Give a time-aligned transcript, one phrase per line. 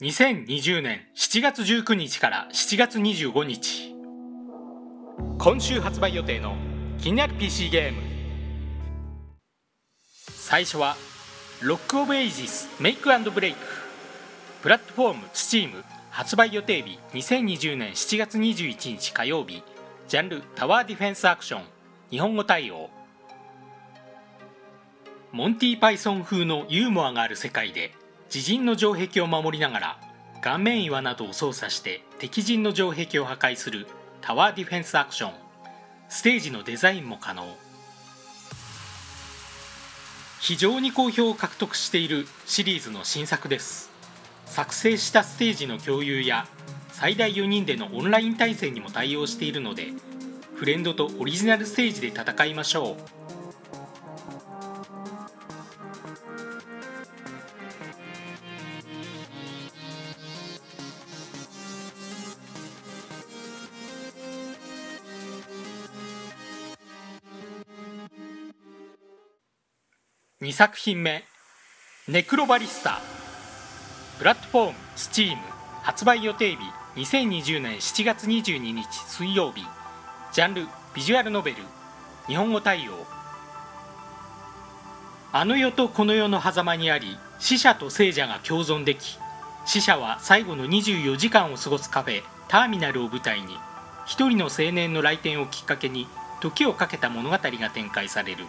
[0.00, 3.96] 2020年7月19日から7月25日。
[5.38, 6.54] 今週発売予定の
[6.98, 8.00] 気になる PC ゲーム。
[10.14, 10.94] 最初は
[11.62, 13.58] Rock of Ages Make and Break。
[14.62, 19.64] プラットフォーム Steam 発売予定日2020年7月21日火曜日。
[20.06, 21.62] ジャンルタワーディフェンスアクション。
[22.12, 22.88] 日本語対応。
[25.32, 27.90] モンティ・パイソン風のユーモアがある世界で
[28.32, 29.98] 自陣の城壁を守りながら
[30.42, 33.86] 顔面岩などを操作して敵陣の城壁を破壊する
[34.20, 35.32] タワーディフェンスアクション。
[36.10, 37.56] ステージのデザインも可能。
[40.40, 43.90] 非常に好評を獲得しているシリーズの新作です。
[44.46, 46.46] 作成したステージの共有や
[46.92, 49.88] 最大4人でのオンライン対戦にも対応しているので
[50.54, 53.37] フレンドとオリジナルステージで戦いましょう。
[70.40, 71.24] 2作品目
[72.06, 73.00] 「ネクロバリスタ」
[74.20, 75.36] プラットフォーム STEAM
[75.82, 76.58] 発売予定日
[76.94, 79.66] 2020年7月22日水曜日。
[80.30, 81.56] ジャンルビジュアルノベル。
[82.28, 83.04] 日本語対応。
[85.32, 89.18] あの世とこの世の狭間にあり死者と聖者が共存でき
[89.64, 93.58] 死者は最後の24時間を過ごすカフェターミナルを舞台に
[94.06, 96.06] 一人の青年の来店をきっかけに
[96.38, 98.46] 時をかけた物語が展開される。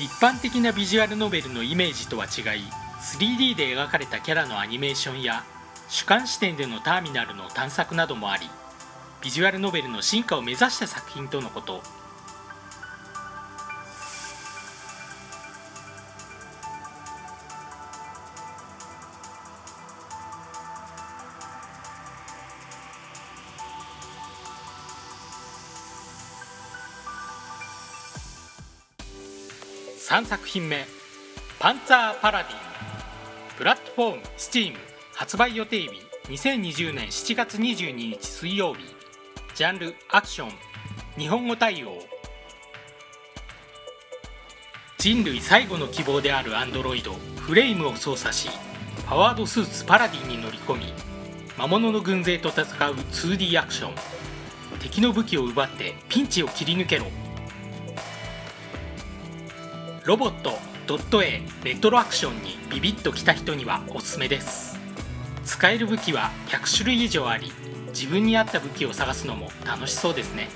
[0.00, 2.62] 一般的なビジュアルノベルのイメージとは違い
[3.00, 5.42] 3D で描かれたキャラのアニメーションや
[5.88, 8.48] 主観視点でのターミナルの探索などもあり
[9.20, 11.82] ビジュアルノベルの進化を目指した作品とのこと。
[30.08, 30.86] 3作品目
[31.60, 32.58] 「パンツァー・パラディン」
[33.58, 34.74] プラットフォーム STEAM
[35.14, 35.90] 発売予定日
[36.30, 38.84] 2020年7月22日水曜日
[39.54, 40.52] ジャンルアクション
[41.18, 41.98] 日本語対応。
[44.96, 48.48] 人類最後の希望であるアンドロイドフレイムを操作し
[49.06, 50.86] パワードスーツパラディンに乗り込み
[51.58, 53.94] 魔物の軍勢と戦う 2D アクション。
[54.80, 57.27] 敵の武器を奪ってピンチを切り抜けろ。
[60.08, 64.80] ロボットドット A レトロアクションにビビッときた人にはおすすめです。
[65.44, 67.52] 使える武器は100種類以上あり
[67.88, 70.48] 自分に合った武器を探すのも楽しそうですね。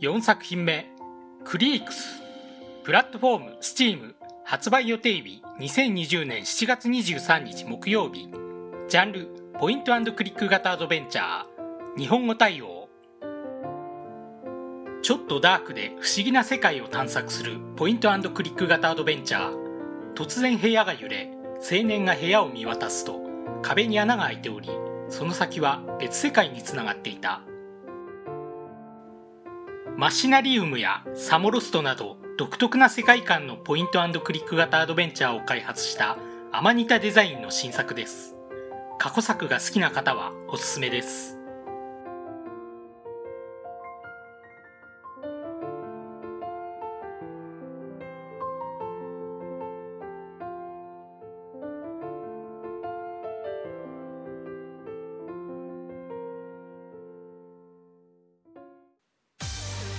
[0.00, 0.86] 4作品目
[1.44, 2.22] 「クリークス」
[2.84, 4.14] プラットフォーム STEAM
[4.44, 8.28] 発売予定日2020年7月23日木曜日。
[8.88, 9.28] ジャンル
[9.58, 11.98] ポイントクリック型アドベンチャー。
[11.98, 12.88] 日本語対応。
[15.02, 20.14] ちょっとダークで不思議な世界を探索するポイントクリック型アドベンチャー。
[20.14, 23.20] 突然部屋が揺れ青年が部屋を見渡すと
[23.62, 24.70] 壁に穴が開いており
[25.08, 27.47] その先は別世界につながっていた。
[29.98, 36.16] マシナリウムやサモロストなど独特な世界観のポイントクリック型アドベンチャーを開発した
[36.52, 38.36] アマニタデザインの新作です。
[39.00, 41.37] 過去作が好きな方はおすすめです。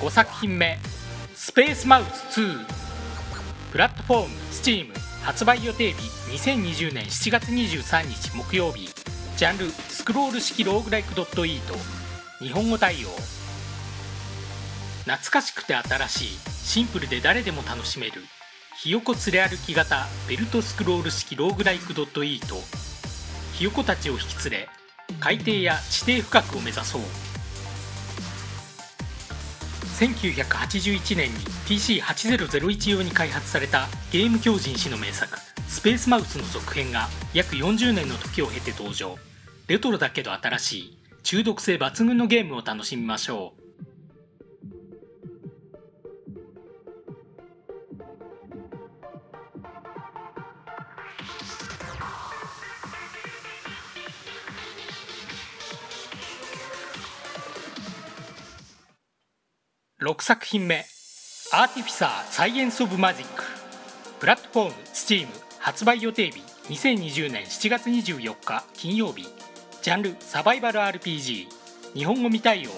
[0.00, 0.78] 5作品目
[1.34, 2.64] 「スペースマウス2」
[3.72, 4.92] プラットフォーム STEAM
[5.22, 5.98] 発売予定日
[6.30, 8.88] 2020年7月23日木曜日。
[9.36, 11.74] ジャンルスクロール式ローグライクドットイート。
[12.38, 13.08] 日本語対応。
[15.00, 16.28] 懐かしくて新しい。
[16.48, 18.24] シンプルで誰でも楽しめる。
[18.80, 22.56] ひよこ連れ歩き型ベルトスクロール式ローグライクドットイート。
[23.54, 24.68] ひよこたちを引き連れ
[25.18, 27.27] 海底や地底深くを目指そう。
[29.98, 35.36] 1981年に PC8001 用に開発されたゲーム狂人誌の名作
[35.66, 39.16] スペースマウスの続編が約40年の時を経て登場。
[39.66, 43.67] レトロだけど新しい中毒性抜群のゲームを楽しみましょう。
[60.00, 60.84] 6作品目
[61.50, 63.42] 「アーティフィサーサイエンス・オブ・マジック」
[64.20, 65.26] プラットフォーム STEAM
[65.58, 69.26] 発売予定日2020年7月24日金曜日。
[69.82, 71.48] ジャンルサバイバル RPG
[71.94, 72.70] 日本語未対応。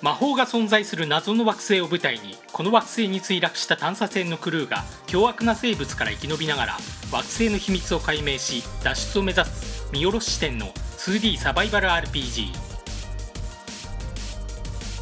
[0.00, 6.72] 魔法が存在する謎の惑星を舞台にこの惑星に墜落した探査船のクルーが凶悪な生物から生き延びながら
[7.12, 12.65] 惑星の秘密を解明し脱出を目指す見下ろし視点の 2D サバイバル RPG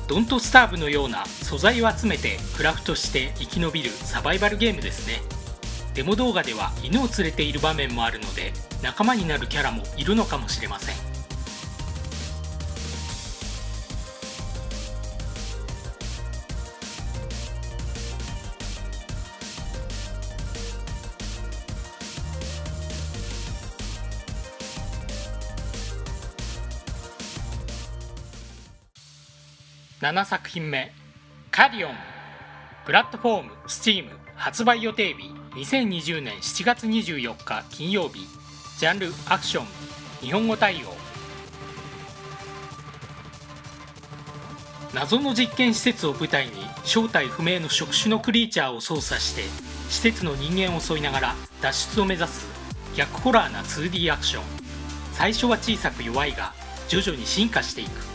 [0.07, 5.23] ドントスターブのような素材を集めてクラフトして生き延びるサバイバルゲームですね。
[5.95, 8.53] デモ動画では犬を連れている場面もあるので
[8.83, 11.24] 仲間になるキャラもいるのかもしれません。
[30.05, 30.93] 7作品目
[31.51, 31.95] 「カリオン」
[32.85, 38.29] プラットフォーム STEAM 発売予定日2020年7月24日金曜日。
[38.79, 39.67] ジャンルアクション。
[40.21, 40.95] 日本語対応。
[44.93, 46.53] 謎の実験施設を舞台に
[46.85, 49.45] 正体不明の触手のクリーチャーを操作して
[49.89, 52.47] 施設の人間を襲いながら脱出を目指す
[52.95, 54.43] 逆ホラーな 2D アクション。
[55.15, 56.53] 最初は小さく弱いが
[56.89, 58.14] 徐々に進化していく。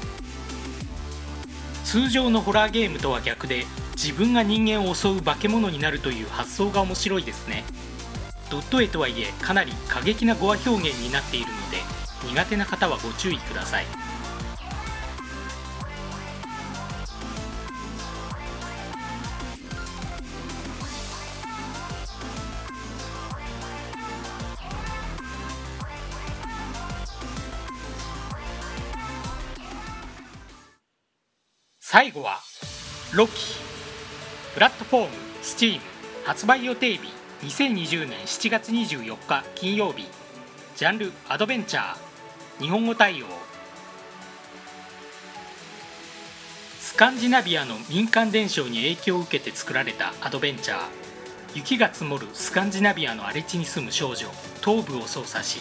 [1.90, 3.66] 通常のホラーゲームとは逆で
[3.96, 7.64] 自分が人間を襲う化け物になるという発想が面白いですね。
[8.52, 11.78] ドット絵とはいえかなり過激な語話表現になっているので
[12.32, 13.88] 苦手な方はご注意ください。
[31.92, 32.38] 最後は
[33.14, 33.34] ロキ
[34.54, 35.10] プラットフォーム
[35.42, 35.80] STEAM
[36.24, 37.00] 発売予定日
[37.42, 40.06] 2020年7月24日金曜日。
[40.76, 42.62] ジャンルアドベンチャー。
[42.62, 43.26] 日本語対応。
[46.80, 50.80] スカンジナビアの民間伝承に影響を受けて作られたアドベンチャー。
[51.56, 54.28] 雪が積もるスカンジナビアの荒れ地に住む少女
[54.62, 55.60] トーブを操作し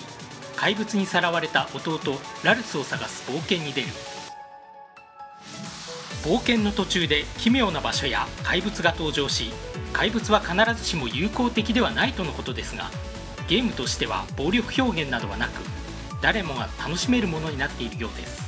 [0.56, 1.98] 怪物にさらわれた弟
[2.44, 3.88] ラルスを探す冒険に出る。
[6.28, 9.50] 冒険の途中で奇妙な場所や怪物が登場し
[9.94, 12.90] 怪物は必ずしも友好的ではないとのことですが
[13.48, 15.52] ゲームとしては暴力表現などはなく
[16.20, 18.47] 誰もが楽しめるものになっているようです。